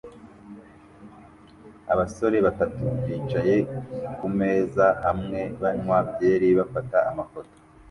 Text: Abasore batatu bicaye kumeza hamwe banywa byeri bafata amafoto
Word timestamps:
Abasore 1.93 2.37
batatu 2.47 2.83
bicaye 3.05 3.55
kumeza 4.17 4.85
hamwe 5.05 5.39
banywa 5.61 5.97
byeri 6.11 6.49
bafata 6.59 6.97
amafoto 7.09 7.55